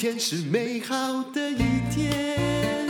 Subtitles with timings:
[0.00, 1.58] 天是美好的一
[1.94, 2.88] 天，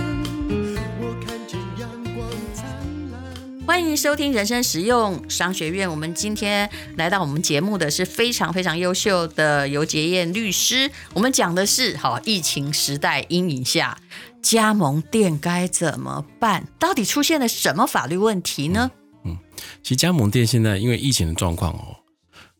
[1.00, 2.64] 我看见阳光灿
[3.10, 3.66] 烂。
[3.66, 5.90] 欢迎收听人生实用商学院。
[5.90, 10.88] 我们今天来到我们节目的是非常非常优秀的尤杰燕律师。
[11.12, 13.98] 我们讲的是好疫情时代阴影下，
[14.40, 16.68] 加盟店该怎么办？
[16.78, 18.92] 到底出现了什么法律问题呢？
[19.24, 19.36] 嗯，
[19.82, 21.96] 其实加盟店现在因为疫情的状况哦，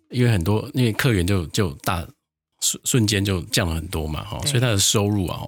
[0.09, 2.05] 因为很多因为客源就就大。
[2.70, 5.41] 瞬瞬间就降了很多嘛，哈，所以他的收入啊，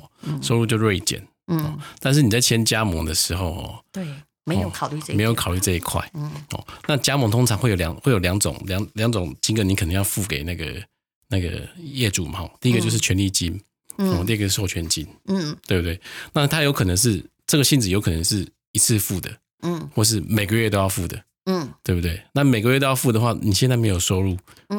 [0.43, 4.07] 收入就锐减，嗯，但是你在签加盟的时候，哦，对，
[4.45, 10.83] 没有考虑这，没有考虑这一块，嗯，哦，那加盟通常会有两会有两种两两种金额，你肯定要付给那个
[11.29, 13.61] 那个业主嘛，哈，第一个就是权利金，
[13.99, 16.01] 嗯，第二个是授权金，嗯，对不对？
[16.33, 19.31] 那他有可能是这个性质，有可能是一次付的，
[19.63, 22.21] 嗯，或是每个月都要付的，嗯，对不对？
[22.33, 24.37] 那每个月都要付的话，你现在没有收入，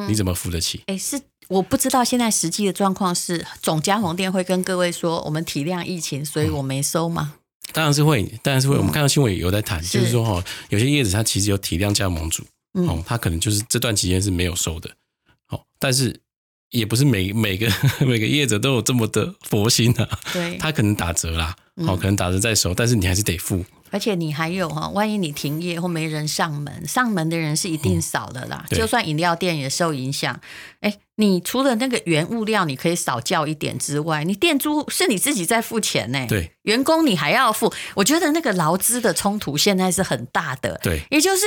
[0.08, 0.82] 你怎么付得起？
[0.86, 1.20] 哎，是。
[1.48, 7.34] 我不知道现在实际的状况是，总加盟店会跟各位说，我们体谅疫情，所以我没收吗？
[7.72, 8.76] 当然是会，当然是会。
[8.76, 14.90] 我们看到新闻有在谈，就是说哈，有些业者他其实有体谅加盟主，哦，他可能就是这段期间是没有收的，
[15.48, 16.20] 哦，但是
[16.70, 17.68] 也不是每每个
[18.06, 23.64] 每个业者都有这么的佛心啊，对，他可能打折啦，好，可能打折再收，但是你还是得付。
[23.90, 28.66] 而且你还有哈，万一你停业或没人上门，上门的人是一定少的啦。
[28.68, 30.40] 嗯、就算饮料店也受影响。
[30.80, 36.26] 哎，你除了那个原物料你可以少叫一点之外，你店租是你自己在付钱呢。
[36.28, 37.72] 对，员工你还要付。
[37.94, 40.80] 我觉得那个劳资的冲突现在是很大的。
[40.82, 41.46] 对，也就是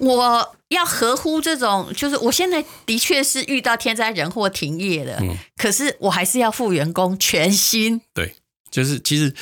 [0.00, 8.00] 我要合乎这种，就是我现在的确是遇到天灾人祸停业了，嗯、可是我还是要付员工全薪。
[8.14, 8.34] 对。
[8.68, 9.32] 就是其实，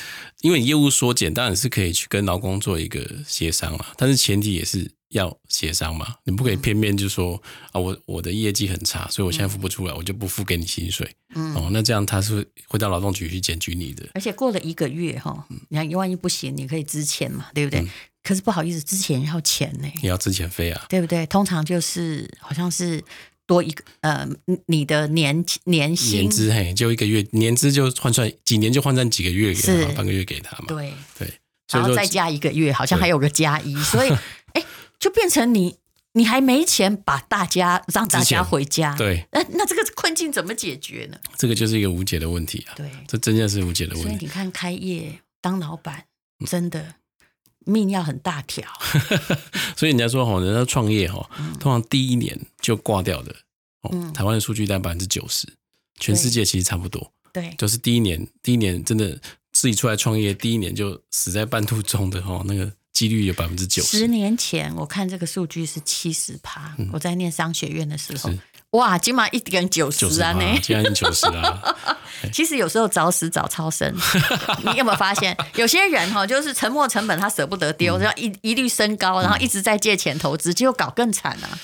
[0.41, 11.09] 因为你业务缩减，当然是可以去跟劳工做一个协商嘛，但是前提也是要协商嘛，你不可以片面就说啊，我我的业绩很差，所以我现在付不出来，我就不付给你薪水。
[11.35, 14.07] 嗯，哦，那这样他是会到劳动局去检举你的。
[14.13, 17.79] 而且过了一个月哈，你看万一不行，你可以支钱嘛，对不对？
[17.81, 17.89] 嗯、
[18.23, 21.25] 可是不好意思，资遣要钱呢，你要资遣费啊，对不对？
[21.27, 23.03] 通常就是好像是。
[23.47, 24.27] 多一个呃，
[24.65, 30.65] 你的年年薪年资嘿，就一个月年资就换算几年就换算几个月给他，半个月给他嘛？
[30.67, 31.31] 对对，
[31.71, 34.09] 然后再加一个月，好像还有个加一，所以
[34.53, 34.63] 哎，
[35.05, 35.77] 就变成你
[36.13, 41.17] 你还没钱把大家让大家回家，对，那那这个困境怎么解决呢？
[41.37, 42.73] 这个就是一个无解的问题啊！
[42.75, 44.09] 对，这真的是无解的问题。
[44.09, 46.05] 所以你看，开业当老板
[46.47, 46.95] 真的。
[47.67, 48.63] 命要很大条，
[49.75, 51.27] 所以人家说哈，人家创业哈，
[51.59, 53.35] 通常第一年就挂掉的。
[53.91, 55.51] 嗯，台湾的数据在百分之九十，
[55.99, 57.11] 全世界其实差不多。
[57.33, 59.19] 对，就是第一年，第一年真的
[59.51, 63.99] 自己出来创业，第一年就死在半途中的哈，那个几率有百分之九十。
[63.99, 68.31] 十年前我看这个数据是七十趴，我在念商学院的时候。
[68.71, 70.33] 哇，起码一点九十啊！
[70.33, 71.75] 呢，竟然九十啊！
[72.33, 73.93] 其实有时候早死早超生，
[74.65, 75.37] 你有没有发现？
[75.55, 81.57] 有些人哈，就是沉没成本他舍不得丢，要一一律升高，然后一直在借钱投资，结果搞更惨啊！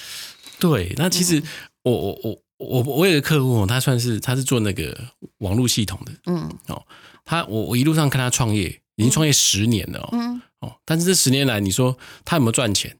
[0.58, 1.44] 对，那其实
[1.84, 4.98] 我我我我我有个客户，他算是他是做那个
[5.40, 6.82] 网络系统的，嗯哦，
[7.26, 10.42] 他我我一路上看他创业，已经创业十年了，嗯哦，
[10.92, 12.98] 但是这十年来，你说他有没有赚钱？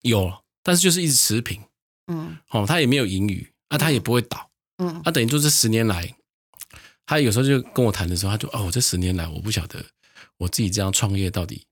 [0.00, 1.60] 有，但是就是一直持平。
[2.06, 6.14] 嗯，哦，他也没有盈余，啊，他也不会倒，嗯，他、啊、等于说这十年来，
[7.04, 9.84] 他有时候就跟我谈的时候，他就哦，这十年来我不晓得
[10.38, 11.66] 我自己这样创业到底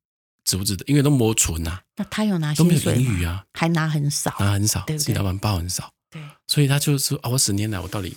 [0.45, 1.83] 值不值得，因为都没存啊。
[1.97, 4.99] 那他有拿都没有盈余啊，还拿很少，拿很少，对对？
[4.99, 8.15] 自己老板包很少，对，所以他就说啊，我十年来我到底，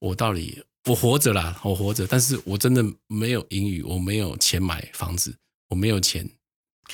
[0.00, 5.34] 我到底我活着啦，我活着，但是我真的没有盈余，我没有钱买房子，
[5.68, 6.30] 我没有钱。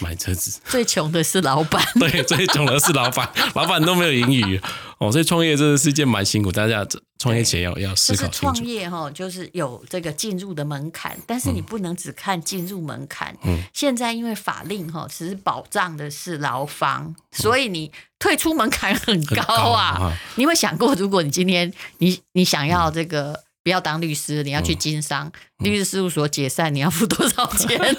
[0.00, 1.84] 买车子，最穷的是老板。
[2.00, 4.58] 对，最穷的是老板，老板都没有盈余
[4.96, 6.82] 哦，所以创业真的是一件蛮辛苦，大家
[7.18, 8.54] 创业前要要思考清楚。
[8.54, 13.36] 创业哈，就是有这个进入的门槛，但是你不能只看进入门槛。
[13.44, 19.98] 嗯，现在因为法令哈，其实保障的是劳方，所以你退出门槛很高啊。
[19.98, 27.78] 高啊，你有没有想过，如果你今天你你想要这个不要当律师，你要去经商，律师事务所解散，你要付多少钱？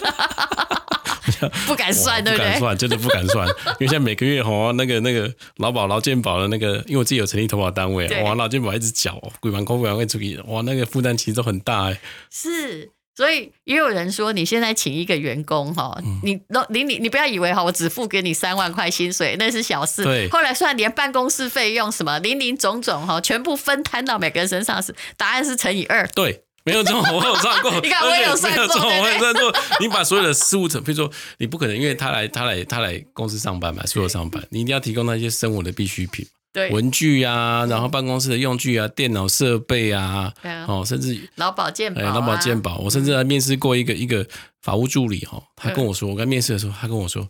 [1.65, 2.45] 不敢算，对不对？
[2.45, 11.99] 不敢算，真的不敢算，因为现在每个月哈，那个那个劳保、劳健保的那个，因为我自己有成立投保单位，哇，劳健保一直缴，鬼蛮空，鬼蛮会出去，哇，那个负担其实都很大哎。
[12.29, 16.39] 是，所以也有人说，你现在请一个员工哈，你
[16.69, 20.03] 你你你不要以为哈，我只付给你三万块薪水，那是小事。
[20.03, 26.07] 对，后来算连办公室费用什么零零总总哈，全部分摊到每个人身上是，答案是乘以二。
[26.07, 26.43] 对。
[26.65, 27.69] 没有错，我有算过。
[27.83, 29.53] 你看，我有算过，我有算过。
[29.81, 36.25] 你把所有的事务成，比如说，你不可能，因为他来，他来，他来公司上班嘛，所有上班，你一定要提供那些生活的必需品。
[36.53, 40.31] 对文具啊，然后办公室的用具啊，电脑设备啊，
[40.67, 44.25] 哦，甚至劳保健保，劳保健保，我甚至还面试过一个一个
[44.61, 47.27] 法务助理哈，他跟我说，我刚面试的时候，他跟我说，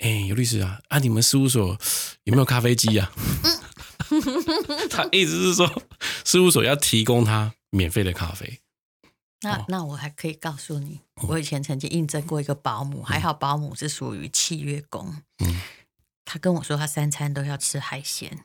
[0.00, 1.76] 哎，尤律师啊，啊，你们事务所
[2.24, 3.10] 有没有咖啡机啊？
[4.90, 5.82] 他意思是说，
[6.24, 8.60] 事务所要提供他免费的咖啡。
[9.40, 15.16] 那那我还可以告诉你，我以前曾经应征过一个保姆，还好保姆是属于契约工。
[15.44, 15.60] 嗯，
[16.26, 18.44] 他跟我说，他三餐都要吃海鲜。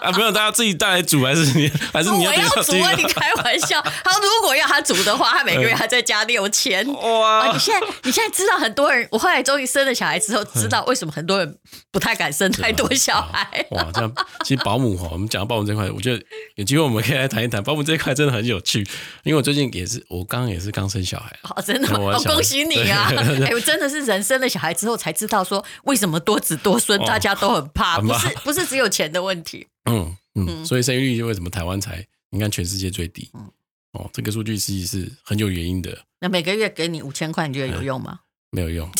[0.00, 1.68] 啊，没有，大家自己带来煮还是你？
[1.92, 2.92] 还是你要，我要煮啊？
[2.96, 3.80] 你开玩笑？
[3.82, 6.86] 他如果要他煮的话，他每个月 还再加六千。
[6.92, 7.46] 哇！
[7.46, 11.56] 啊、你现在你现在知道很多人，我后来终于生了小孩之后，知道为什么很多人
[11.90, 13.66] 不太敢生太多小孩。
[13.70, 14.12] 哇，这样
[14.44, 16.22] 其实保姆哈，我们讲到保姆这块，我觉得
[16.56, 18.80] 有机会我们可以来谈一谈保姆这一块，真的很有趣。
[19.24, 21.36] 因为我最近也是，我刚刚也是刚生小孩。
[21.42, 22.14] 哦，真的吗？
[22.16, 23.10] 哦，恭喜你啊！
[23.46, 29.66] 哎，我真的是人生了小孩之后才知道说，为什么多子多孙大家都很怕，不是不是只有钱的问题。
[29.84, 33.30] 嗯嗯，所以生育率就为什么台湾才你看全世界最低？
[33.34, 33.50] 嗯，
[33.92, 36.04] 哦，这个数据其实是很有原因的。
[36.20, 38.20] 那每个月给你五千块，你觉得有用吗？
[38.50, 38.90] 没有用，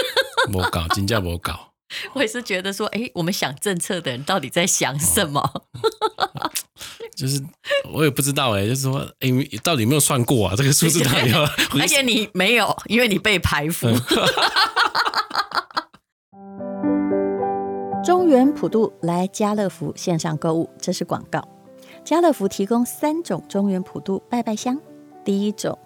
[0.54, 1.72] 我搞金价我搞。
[2.14, 5.64] 我也是觉得说，哎，我们想政策的人到底在想什么？
[7.16, 7.42] 就是
[7.92, 9.28] 我也不知道哎，就是说，哎，
[9.62, 10.54] 到底有没有算过啊？
[10.56, 11.42] 这个数字到底要？
[11.80, 13.88] 而且你没有，因为你被排除。
[18.02, 21.46] 中原普渡来家乐福线上购物，这是广告。
[22.02, 24.80] 家乐福提供三种中原普渡拜拜香，
[25.22, 25.78] 第一种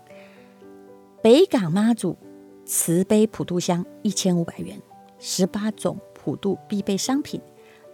[1.20, 2.16] 北港妈祖
[2.64, 4.81] 慈悲普渡香一千五百元，
[5.19, 7.40] 十八种普渡必备商品，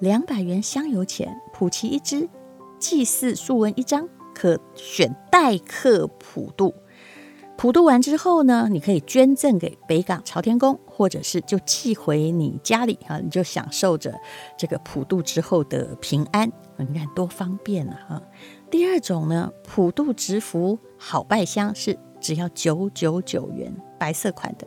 [0.01, 2.29] 两百元香油钱，普旗一支，
[2.79, 6.75] 祭祀素文一张，可选代客普渡。
[7.61, 14.19] 普渡完之后呢，你可以捐赠给北港朝天宫，或者是就寄回你家里啊，你就享受着
[14.57, 16.51] 这个普渡之后的平安。
[16.79, 18.23] 你看多方便啊！
[18.71, 24.67] 第二种呢，普渡直福好拜香是只要九九九元，白色款的，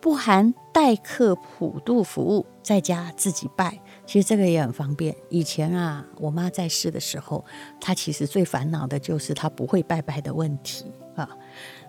[0.00, 3.80] 不含代客普渡服务，在家自己拜。
[4.04, 5.14] 其实这个也很方便。
[5.28, 7.44] 以前啊，我妈在世的时候，
[7.80, 11.28] 她其实最烦恼的就是她不会拜拜的问题啊。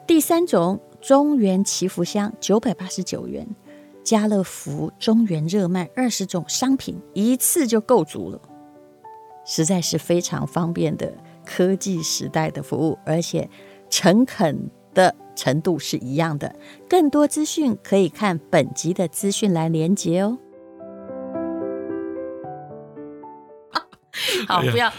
[0.07, 3.45] 第三种中原祈福箱九百八十九元，
[4.05, 8.39] 家乐福中原热卖二十种商品一次就够足了，
[9.45, 11.13] 实在是非常方便的
[11.45, 13.49] 科技时代的服务，而且
[13.89, 16.55] 诚恳的程度是一样的。
[16.87, 20.37] 更多资讯可以看本集的资讯来连接哦。
[24.47, 24.89] 好，不要。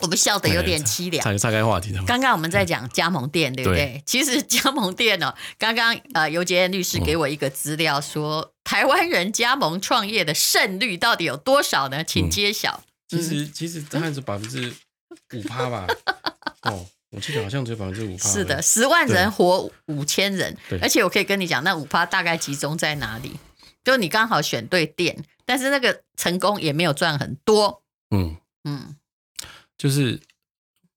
[0.00, 1.22] 我们笑得有点凄凉。
[1.24, 1.94] 岔岔开话题。
[2.06, 3.76] 刚刚我们在讲加盟店，对不对？
[3.76, 12.04] 对，其实加盟店呢、哦，刚刚呃，尤杰律师给我一个资料说，台湾人加盟创业的胜率到底有多少呢？
[12.04, 12.82] 请揭晓。
[13.12, 14.72] 嗯、其实其实大概是百分之
[15.34, 15.86] 五趴吧。
[16.62, 18.28] 哦，我记得好像只有百分之五趴。
[18.28, 20.56] 是的，十万人活五千人。
[20.82, 23.38] 而且我可以跟你讲，那五趴大概集中在哪里？
[23.84, 27.82] 就你刚好选对店，但是那个成功也没有赚很多。
[28.10, 28.96] 嗯嗯。
[29.78, 30.20] 就是，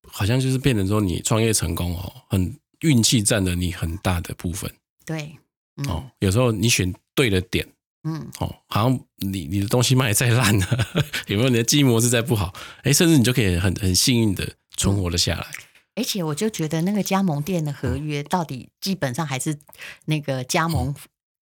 [0.07, 4.71] 好像就是变成说你创业成功哦，很运气占了你很大的部分。
[5.05, 5.37] 对，
[5.77, 7.67] 嗯、哦，有时候你选对了点，
[8.03, 10.87] 嗯，哦，好像你你的东西卖再烂了，
[11.27, 15.45] 有没有你的经营模式再不好，哎，甚至你就可以很很幸运的存活了下来。
[15.95, 19.59] 而且我就觉得那个加盟店的合约到底基本上还是
[20.05, 20.95] 那个加盟。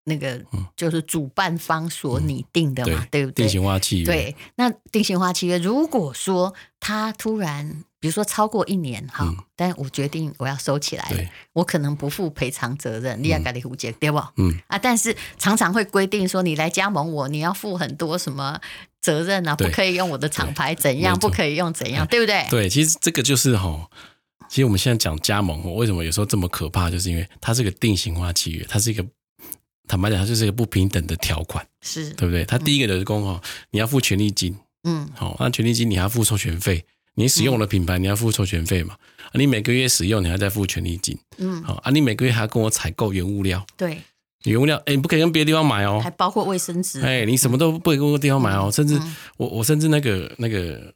[0.07, 0.41] 那个
[0.75, 3.43] 就是主办方所拟定的嘛，嗯、对，对不对？
[3.43, 4.05] 定型化契约。
[4.05, 11.21] 对，那定型化契约，如果说他突然，比如说超过一年哈，嗯、但我决定我要收起来了，
[11.51, 14.17] 我可能不负赔偿责任，你要改你胡解对不？
[14.37, 18.57] 嗯啊，但是常常会规定说，你来加盟我，你要负很多什么
[19.01, 19.57] 责任啊？
[19.57, 21.19] 不可以用我的厂牌怎样？
[21.19, 22.07] 不可以用怎样？
[22.07, 22.47] 对不对？
[22.49, 23.89] 对，其实这个就是哈，
[24.47, 26.89] 其实我们现在讲加盟，为什么有时候这么可怕？
[26.89, 29.05] 就是因为它是个定型化契约，它是一个。
[29.87, 32.43] 坦白讲，它就是一个不平等的条款，是对不对？
[32.45, 33.41] 它第一个人工哦，
[33.71, 38.95] 你要付权利金，嗯，好，那权利金你还要付授权费，你使用我的品牌，你要付授权费嘛？
[39.27, 44.01] 啊，你每个月使用，你还在付权利金，嗯，好啊，你每个月还要跟我采购原物料，对，
[44.43, 48.99] 原物料，哎，你不可以跟别的地方买哦，还包括卫生纸，哎，你什么都不可以跟我地方买哦，甚至
[49.37, 50.93] 我我甚至那个那个，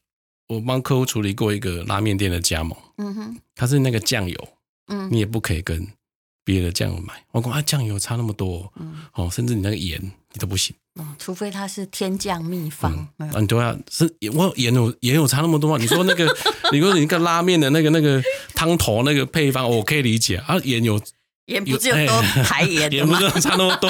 [0.48, 4.48] 我帮客户处理过一个拉面店的加盟，嗯哼，他是那个酱油，
[4.88, 5.88] 嗯，你也不可以跟。
[6.44, 15.78] 别的酱油买，我讲啊，酱油差那么多，嗯，哦，甚至你那个盐你都不行，哦，除非它是天降秘方，嗯，啊，你都要是我盐有盐有差那么多吗？
[15.80, 16.26] 你说那个，
[16.72, 18.22] 你说你那个拉面的那个那个
[18.56, 21.02] 汤头那个配方，我可以理解啊，盐有
[21.46, 23.20] 盐不就都台盐的吗？
[23.20, 23.90] 盐不是 差那么多，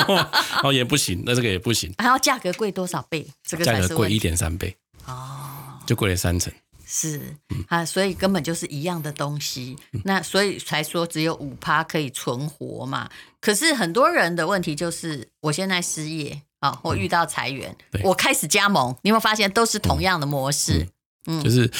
[0.64, 1.94] 哦，盐不行，那这个也不行。
[1.98, 3.26] 还要价格贵多少倍？
[3.44, 6.52] 这个价格贵一点三倍哦，就贵了三成。
[6.94, 7.22] 是
[7.70, 9.78] 啊，所以根本就是一样的东西。
[10.04, 13.10] 那所以才说只有五趴可以存活嘛。
[13.40, 20.86] 可是很多人的问题就是，我现在失业啊，我遇到裁员，我开始加盟，你有没有发现都是同样的模式？
[21.28, 21.72] 嗯，就是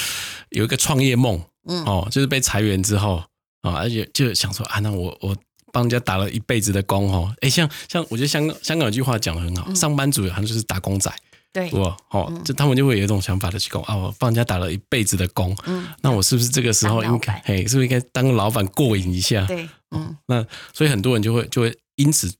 [0.48, 1.38] 有一个创业梦，
[1.68, 3.22] 嗯哦，就是被裁员之后
[3.60, 5.36] 啊，而且就想说啊，那我我
[5.72, 11.12] 帮人家打了一辈子的工哦，哎，像像我觉得香港香港有句话讲的很好，上班族好像就是打工仔。
[11.52, 19.44] 对，我哦，就他们就会有一种想法的去讲啊，我帮人家打了一辈子的工，嗯，那我是不是这个时候应该，嘿，是不是应该当老板过瘾一下？
[19.46, 22.32] 对，嗯，那所以很多人就会就会因此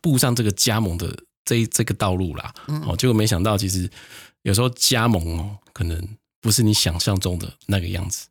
[0.00, 2.54] 步上这个加盟的这这个道路啦，
[2.86, 3.88] 哦，结果没想到其实
[4.42, 6.08] 有时候加盟哦，可能
[6.40, 8.26] 不是你想象中的那个样子。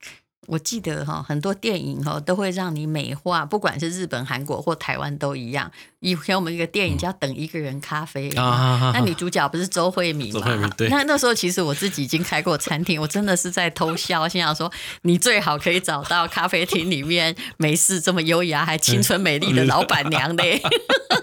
[0.48, 5.72] 我记得哈，很多电影哈都会让你美化，不管是日本、韩国或台湾都一样。
[6.00, 10.70] 以前我们一个电影叫《等一个人咖啡》，那女主角不是周慧敏吗？
[10.90, 14.72] 那那时候其实我自己已经开过餐厅，我真的是在偷笑，心想说
[15.02, 20.62] 你最好可以找到咖啡厅里面没事这么优雅还青春美丽的老板娘嘞。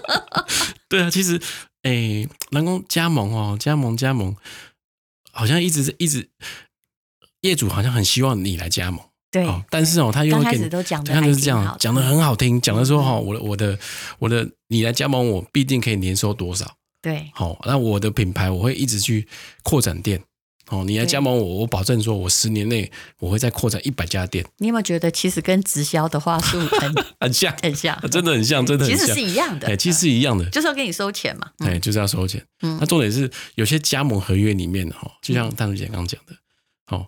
[0.89, 1.39] 对啊，其实
[1.83, 4.35] 诶，南宫加盟哦，加盟加盟，
[5.31, 6.29] 好像一直一直
[7.41, 8.99] 业主好像很希望你来加盟。
[9.33, 13.79] 对，但是哦，他又开始都讲的，就是这样讲的很好听，讲的说哈，我的我的
[14.19, 16.77] 我的，你来加盟我，必定可以年收多少？
[17.01, 19.27] 对，好，那我的品牌我会一直去
[19.63, 20.21] 扩展店，
[20.69, 24.45] 哦，你来加盟我，我保证说我十年内我会再扩展一百家店。
[24.59, 32.45] 你有没有觉得其实跟直销的话术很 很像，很像，真的很像，真的很像，其实是一样的，哎，其实是一样的，就是要给你收钱嘛，哎，就是要收钱。
[32.61, 36.35] 嗯，那重点是有些加盟合约里面哈，就像大如姐刚刚讲的，
[36.95, 37.07] 哦，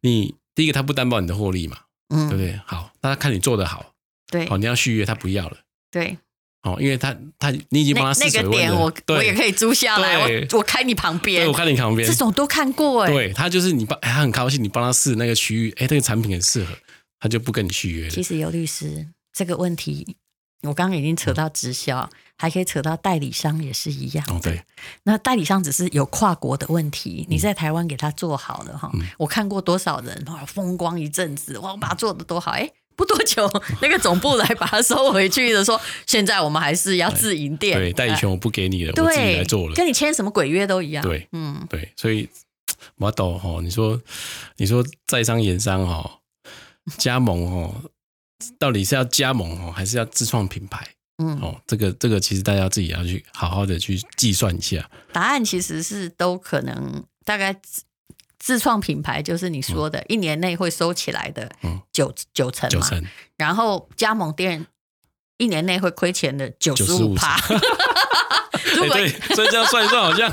[0.00, 1.78] 你第一个他不担保你的获利嘛。
[2.08, 2.60] 嗯，对不对？
[2.64, 3.84] 好，那他看你做得好，
[4.30, 5.56] 对，哦，你要续约，他不要了，
[5.90, 6.16] 对，
[6.62, 16.72] 哦，因为他他你已经帮他试水温了，那个点我我也可以租下来，我我开你旁边，我开你旁边，这种都看过哎，对他就是你帮，他很高兴你帮他试那个区域，哎，这个产品很适合，
[17.18, 18.10] 他就不跟你续约了。
[18.10, 20.16] 其实有律师这个问题，
[20.62, 24.24] 我刚刚已经扯到直销，还可以扯到代理商也是一样。
[24.28, 24.62] 哦，对，
[25.04, 33.48] 那代理商只是有跨国的问题，你在台湾给他做好了哈，我看过多少人哇风光一阵子，哇，我把他做的多好，哎，不多久
[33.80, 41.02] 那个总部来把它收回去的，说现在我们还是要自营店，对，代理权我不给你了，我自己来做了，跟你签什么鬼约都一样。
[41.02, 42.28] 对，嗯，对，所以
[42.98, 44.00] 我懂哈，你说
[44.56, 46.18] 你说在商言商哈，
[46.98, 47.74] 加盟哦。
[48.58, 50.86] 到底是要加盟哦，还是要自创品牌？
[51.18, 54.90] 嗯，哦，这个这个其实大家自己要去好好的去计算一下。
[55.12, 57.82] 答案其实是都可能，大概自
[58.38, 61.50] 自创品牌就是你说的，一年内会收起来的
[61.90, 63.02] 九九成嘛，九成，
[63.36, 64.66] 然后加盟店
[65.38, 67.40] 一年内会亏钱的九十五趴。
[68.76, 70.30] 如果对，所以这样算一算，好像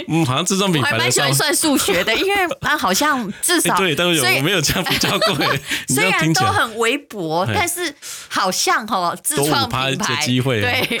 [0.08, 0.96] 嗯，好像自创品牌的。
[0.96, 5.36] 我还蛮喜欢算数学的， 因为啊好像至少对，但是有我没有这样比较过。
[5.88, 7.94] 虽然都很微薄，但是
[8.28, 11.00] 好像哈，自创品牌机会对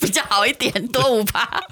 [0.00, 1.62] 比较好一点，多五趴。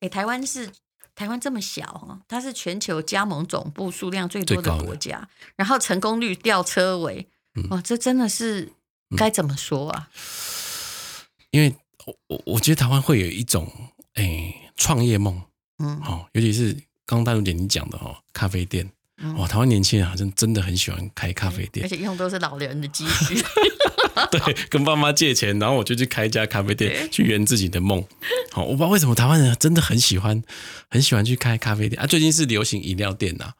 [0.00, 0.70] 哎，台湾是
[1.14, 7.28] 台湾这么小哈，它是全球加盟总部数量最多的国家，然后成功率吊车尾，
[7.70, 8.72] 哇，这真的是
[9.16, 10.08] 该怎么说啊？
[11.50, 11.74] 因为。
[12.26, 13.70] 我我觉得台湾会有一种
[14.14, 15.40] 诶创业梦，
[15.78, 16.72] 嗯，好，尤其是
[17.06, 18.90] 刚刚淡如姐你讲的哦，咖啡店，
[19.36, 23.34] 哇，台湾年轻人好像真的很喜欢开咖啡店，而且用都是老人的积蓄，
[24.30, 28.04] 对，跟爸妈借钱，然后我就去开一家咖啡店，去圆自己的梦。
[28.50, 30.42] 好，我不知道为什么台湾人真的很喜欢，
[30.90, 32.06] 很喜欢去开咖啡店啊。
[32.06, 33.52] 最近是流行饮料店呐。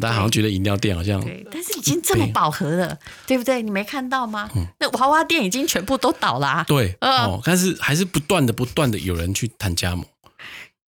[0.00, 3.62] 大家好像觉得饮料店好像，对，但是已经这么饱和了，对不对？
[3.62, 4.50] 你没看到吗？
[4.56, 6.64] 嗯、那娃娃店已经全部都倒了、啊。
[6.64, 10.04] 对，呃、哦，但是还是不断的、不断的有人去谈加盟。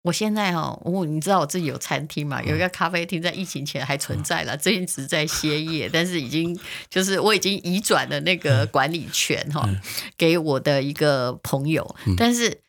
[0.04, 2.42] 我现在哦，我你知道我自己有餐厅嘛？
[2.44, 6.58] 有一个咖啡厅在疫情前还存在了，嗯、最近只是在歇业，但是已经
[6.89, 9.80] 就是我已经移转了那个管理权哈，嗯、
[10.18, 12.62] 给我的一个朋友，嗯、但是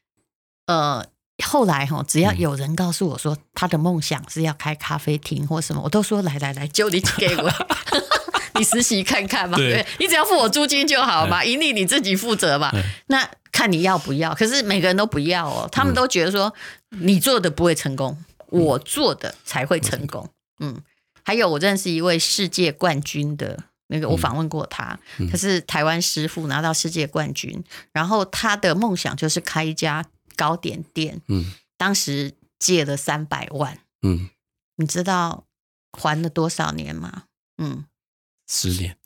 [0.67, 1.07] 呃。
[1.45, 7.49] 后来哈，只要有人告诉我说他的梦想是要开咖啡厅或什么，我都说来来来，就你给我，
[8.59, 9.57] 你实习看看嘛。
[9.57, 12.71] 对，你只要付我租金就好嘛，盈利你自己负责嘛。
[13.07, 16.53] 那看你要不要，可是每个人都不要哦，他们都觉得说
[16.91, 18.17] 你做的不会成功，
[18.49, 20.29] 我做的才会成功。
[20.61, 20.83] 嗯，
[21.25, 24.99] 还有我认识一位世界冠军的那个，我访问过他，
[25.31, 30.05] 他是台湾师傅拿到世界冠军，然后他的梦想就是开一家。
[30.37, 34.31] 糕点店，嗯，当时借了三百万，嗯，
[34.77, 35.47] 你知道
[35.91, 37.25] 还了多少年吗？
[37.61, 37.85] 嗯，
[38.49, 38.97] 十年，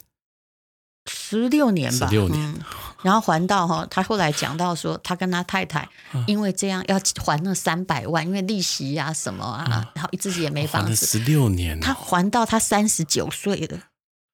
[1.11, 2.41] 十六年吧，十六年。
[2.53, 2.61] 嗯
[3.03, 5.89] 然后还到哈，他后来讲到说，他跟他太太
[6.29, 11.05] 因为这样要还那三百万，因为利息呀、啊、什么啊，嗯、然后自己也没房子。
[11.05, 13.81] 十六年，他还到他三十九岁了，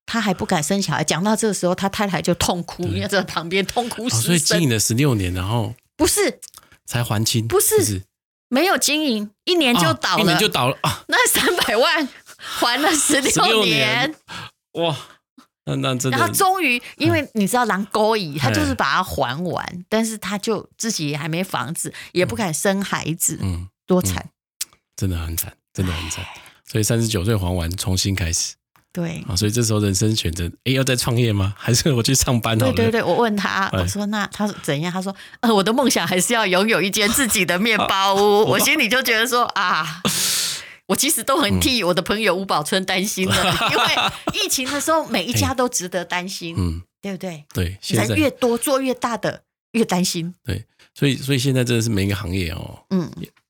[0.05, 1.03] 他还不敢生小孩。
[1.03, 4.21] 讲到这个时候，他太太就痛哭，因为在旁边痛哭失声、哦。
[4.21, 6.39] 所以经营了十六年，然后不是
[6.85, 8.03] 才还清，不是，不是
[8.49, 11.03] 没有经营一年就倒了，哦、一年就倒了啊！
[11.07, 14.13] 那三百万 还了十六年，
[14.73, 14.95] 哇！
[15.65, 24.29] 那那真然后终于，因为你知道狼勾引，他就是把它还完，但是他就自己也还没房子，也不敢生孩子，嗯，多惨，
[24.95, 26.25] 真的很惨，真的很惨。
[26.65, 28.55] 所以三十九岁还完，重新开始，
[28.91, 31.53] 对啊，所以这时候人生选择，哎，要再创业吗？
[31.55, 32.73] 还是我去上班好了？
[32.73, 34.91] 对对对，我问他，我说那他怎样？
[34.91, 38.45] 他说，呃，我的梦想还是要拥有一间自己的面包屋。
[38.49, 40.01] 我心里就觉得说啊。
[40.89, 47.45] 我其实都很替我的朋友吴宝春担心的，嗯、 因为疫情的时候每一家都值得担心，嗯，对不对？
[47.53, 49.43] 对，人越多做越大的
[49.73, 50.33] 越担心。
[50.43, 50.65] 对，
[50.95, 53.07] 所以所以现在真的是每一个行业哦，嗯，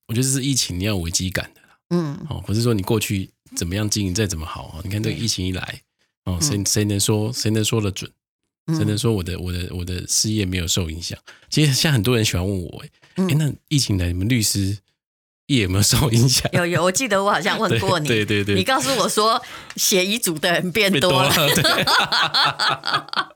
[0.07, 5.81] 我觉得是疫情你要有危机感的，嗯，哦，不是说你过去怎么样经营再怎么好啊，你看这个疫情一来，
[6.25, 8.11] 哦，谁谁能说谁能说得准？
[8.77, 11.17] 谁能说我的我的我的事业没有受影响？
[11.49, 12.83] 其实现在很多人喜欢问我，
[13.15, 14.77] 哎，那疫情来你们律师？
[15.49, 16.49] 业有没有受影响？
[16.53, 19.41] 有有，我记得我好像问过你，对对对，你告诉我说
[19.75, 21.29] 写遗嘱的人变多了。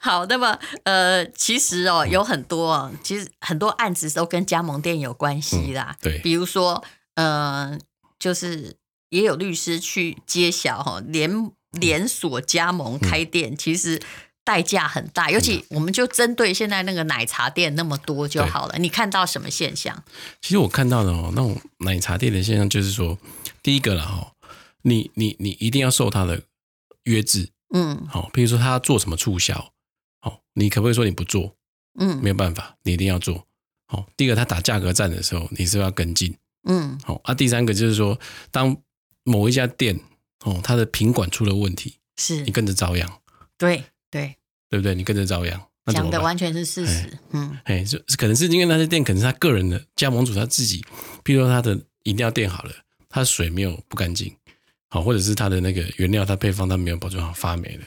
[0.00, 5.96] 好，那么呃，其实哦，有很多哦，其实很多案子都跟加盟店有关系啦。
[6.00, 6.84] 对，比如说
[7.14, 7.78] 呃，
[8.18, 8.76] 就是
[9.08, 14.02] 也有律师去揭晓哈，连连锁加盟开店，其实。
[14.44, 18.78] 代价很大，尤其我们就针对现在那个奶茶店那么多就好了。
[18.78, 20.02] 你看到什么现象？
[20.40, 23.18] 其实我看到的哦，那种奶茶店的现象就是说，
[23.62, 24.32] 第一个了哈，
[24.82, 26.42] 你你你一定要受他的
[27.04, 29.72] 约制，嗯，好，比如说他要做什么促销，
[30.20, 31.54] 好，你可不可以说你不做？
[31.98, 33.46] 嗯，没有办法，你一定要做。
[33.86, 36.34] 好，第一个他打价格战的时候，你是不是要跟进？
[36.68, 37.34] 嗯，好啊。
[37.34, 38.18] 第三个就是说，
[38.50, 38.76] 当
[39.24, 39.98] 某一家店
[40.44, 43.20] 哦，它的品管出了问题，是你跟着遭殃。
[43.58, 44.36] 对对。
[44.68, 44.94] 对不对？
[44.94, 47.18] 你跟着遭殃，讲的完全是事实。
[47.32, 50.80] 嗯，哎，就可能是因为那些店可能是他个人的加盟主他自己，
[51.24, 52.72] 譬如说他的饮料店好了，
[53.08, 54.32] 他的水没有不干净，
[54.88, 57.84] 好，或者是他的那个原料他配方他没有保存好发霉了，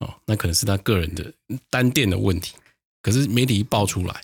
[0.00, 1.32] 哦，那可能是他个人的
[1.70, 2.52] 单店的问题。
[3.00, 4.20] 可是媒体一爆出来。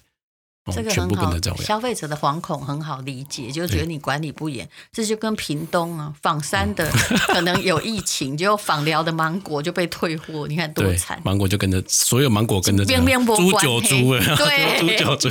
[0.73, 6.91] 这个很好，消费者的惶恐很好理解，就觉得你管理不严，这就跟屏东啊枋山的
[7.29, 13.89] 可能有疫情，就枋寮的芒果就被退货，你看多惨，芒果就跟着所有芒果跟着变变波猪九族
[14.37, 15.29] 对，猪九族，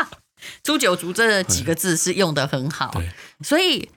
[0.62, 2.92] 猪九族这几个字是用的很好，
[3.42, 3.88] 所以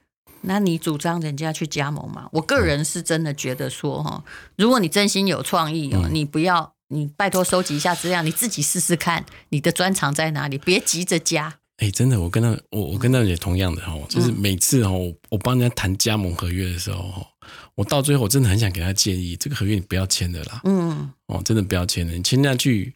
[0.41, 2.27] 那你主张人家去加盟嘛？
[2.33, 4.23] 我个人是真的觉得说哈，
[4.57, 6.72] 如果你真心有创意哦，你不要。
[6.89, 10.57] 你拜托收集一下资料，你自己试试看，你的专长在哪里？
[10.57, 11.59] 别急着加。
[11.77, 14.91] 哎、欸，真的，我跟他，我我跟他也同样的哈，就是每次哈，
[15.29, 17.25] 我帮人家谈加盟合约的时候，
[17.73, 20.61] 我到最后我真的很想给他建议，这个合约你不要签的啦。
[20.65, 22.93] 嗯，哦，真的不要签的，你签下去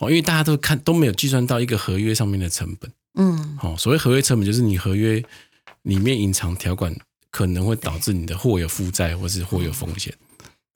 [0.00, 2.90] 哦，因为大家都看都没有计算到一个合约上面的成本。
[3.18, 5.22] 嗯，哦，所谓合约成本就是你合约
[5.82, 6.94] 里面隐藏条款
[7.32, 10.14] 可能会导致你的货有负债或是货有风险。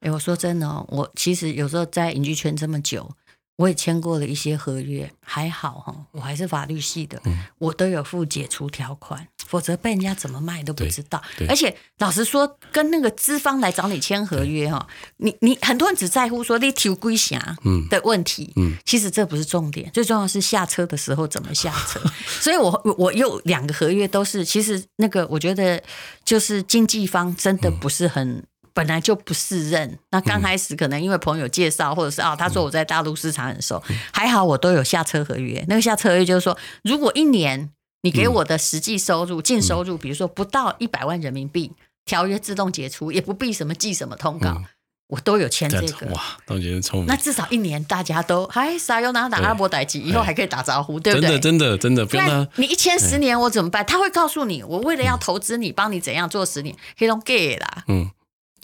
[0.04, 3.10] 哎，我说真的哦，我其实有时候在影剧圈这么久，
[3.56, 11.22] 我也签过了一些合约，还好哈，我还是法律系的，嗯、我都有附解除条款，否则被人家怎么卖都不知道。
[11.48, 14.86] 而且老实说，跟那个资方来找你签合约哈，
[15.16, 17.40] 你你很多人只在乎说你抽几成
[17.88, 21.98] 的问题，嗯嗯、其实这不是重点，最重要是下车的时候怎么下车。
[22.42, 25.82] 所以我我有两个合约都是，其实那个我觉得
[26.26, 28.28] 就是经纪方真的不是很。
[28.28, 33.80] 嗯本来就不适任，那刚开始可能因为朋友介绍，或者是啊，他说我在大陆市场很熟，
[34.12, 35.64] 还好我都有下车合约。
[35.68, 37.70] 那个下车合约就是说，如果一年
[38.02, 41.72] 你给我的实际收入、净收入，比如说不到一百万人民币，
[42.04, 44.60] 条约自动解除，也不必什么寄什么通告，
[45.06, 46.06] 我都有签这个。
[46.08, 47.06] 哇，都觉得聪明。
[47.06, 51.38] 那至少一年大家都哎，啥有哪打阿伯代机，以后还可以打招呼，对不对？
[51.38, 52.06] 真的，真的，真的。
[52.06, 53.86] 不然你一签十年，我怎么办？
[53.86, 57.84] 他会告诉你，我为了要投资你，帮你怎样做十年，可以用 gay 啦。
[57.86, 58.10] 嗯。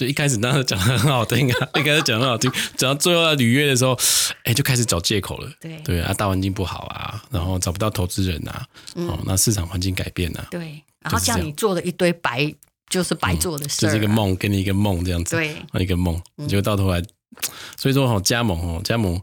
[0.01, 3.95] 就一开始当时讲的很好听啊，一开始讲的很好听，讲到最后要履约的时候，
[4.45, 5.53] 哎，就开始找借口了。
[5.61, 12.51] 对对啊，大环境不好啊，然后找不到投资人啊，哦，那市场环境改变啊，对，然后叫你做了一堆白，
[12.89, 17.03] 就是白做的事，就是一个梦，给你一个梦这样子，对，一个梦，你就到头来，
[17.77, 19.21] 所以说哈，加盟哦，加盟，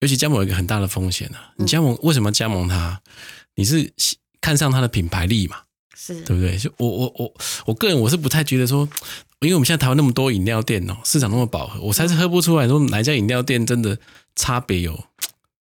[0.00, 3.00] 尤其加盟有一个很大的风险啊，你加盟为什么加盟它？
[3.54, 3.90] 你是
[4.38, 5.56] 看上它的品牌力嘛？
[6.00, 6.56] 是对不对？
[6.56, 7.34] 就我我我
[7.66, 8.88] 我个人我是不太觉得说。
[9.42, 13.96] 因为我们现在台湾那么多饮料店哦，市场那么饱和，我才是喝不出来说哪一家饮料店真的
[14.36, 15.02] 差别有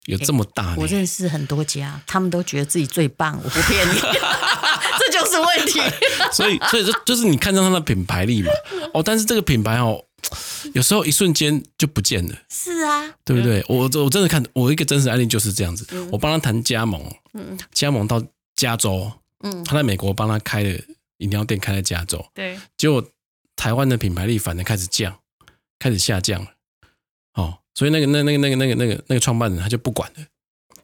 [0.07, 0.75] 有这么大。
[0.75, 3.93] 我认识很多家，他们都觉得自己最棒，我不骗你，
[4.99, 5.79] 这就是问题。
[6.33, 8.51] 所以，所以这就是你看上它的品牌力嘛。
[8.93, 10.03] 哦，但是这个品牌哦，
[10.73, 12.35] 有时候一瞬间就不见了。
[12.49, 13.63] 是啊，对不对？
[13.69, 17.01] 我我真的看我一个真实案例就是这样子，我帮他谈加盟，
[17.71, 18.21] 加盟到
[18.57, 19.09] 加州，
[19.43, 20.83] 嗯，他在美国帮他开的
[21.17, 23.03] 饮料店开在加州，对，结果
[23.55, 25.19] 台湾的品牌力反而开始降，
[25.77, 26.51] 开始下降了。
[27.33, 30.25] 哦，所以那个那那个那个那个那个那个创办人他就不管了，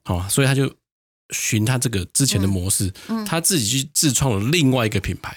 [0.06, 0.74] 哦，所以他就
[1.32, 2.94] 循他这个之前的模式，
[3.26, 5.36] 他自己去自创了另外一个品牌，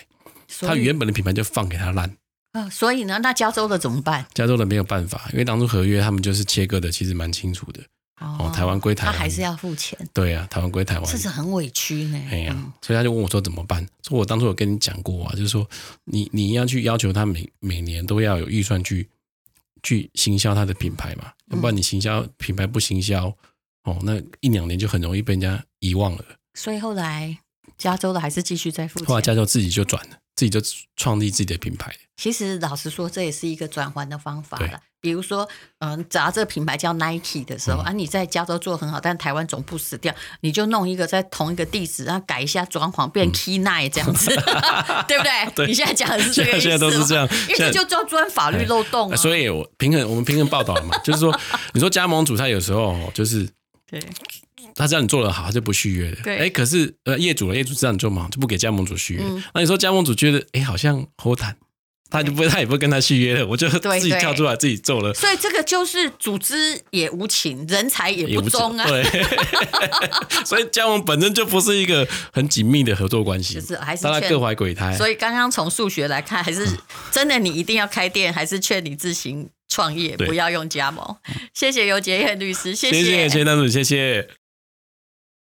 [0.61, 2.16] 他原本的品牌就放给他烂。
[2.52, 4.26] 啊，所以呢，那加州的怎么办？
[4.33, 7.81] 加州的没有办法，因为当初合约他们就是切割的，其实蛮清楚的。
[8.20, 9.98] 哦，台湾归台湾，他还是要付钱。
[10.12, 12.20] 对啊，台湾归台湾，这是很委屈呢。
[12.31, 13.87] 哎呀，所以他就问我说怎么办？
[14.02, 15.68] 说我当初有跟你讲过啊，就是说
[16.04, 19.09] 你你要去要求他每每年都要有预算去
[19.83, 23.26] 去行销他的品牌嘛，要不然你行销品牌不行销，
[23.85, 26.24] 哦，那一两年就很容易被人家遗忘了。
[26.54, 27.38] 所以后来
[27.76, 29.07] 加州的还是继续在付钱。
[29.07, 30.61] 后来加州自己就转了，自己就
[30.94, 31.92] 创立自己的品牌。
[32.16, 34.81] 其实老实说，这也是一个转换的方法了。
[35.01, 35.48] 比如说，
[35.81, 45.53] 嗯，假如这个品牌叫 Nike 的时候、嗯、啊，你在加州做很好，但台湾总部死掉，你就弄一个在同一个地址，然后改一下装潢，变 Key Nike 这样子，嗯、 对不对？
[45.55, 46.61] 对，你现在讲的是这个意思。
[46.61, 49.16] 现在都是这样，因为这就叫钻法律漏洞、啊。
[49.16, 51.37] 所以我平衡，我们平衡报道嘛，就是说，
[51.72, 53.48] 你说加盟主他有时候就是，
[53.88, 54.01] 对，
[54.79, 56.17] 他知道你做得好，他就不续约了。
[56.23, 59.23] 对，哎，可是呃，业主了，业主知道你做嘛，就不给加盟主续约。
[59.23, 61.57] 嗯、那你说加盟主觉得，哎，好像好谈。
[62.11, 63.47] 他就不会， 他也不会跟他续约了。
[63.47, 65.12] 我就自己跳出来，自己做了。
[65.12, 68.87] 所以这个就是组织也无情，人才也不忠啊。
[68.88, 69.05] 对，
[70.47, 74.97] 所以加盟本身就不是一个很紧密的合作关系，就是还是大家各怀鬼胎。
[74.97, 76.67] 所以刚刚从数学来看，还是
[77.11, 81.05] 真的，你一定要开店，还是劝你自行创业，不要用加盟。
[81.53, 84.29] 谢谢尤杰彦律师，谢谢，谢谢谢谢谢谢。